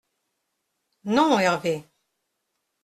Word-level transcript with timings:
—«Non, 1.03 1.37
Hervé. 1.39 1.75